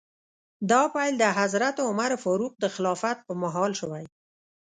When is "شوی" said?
3.81-4.05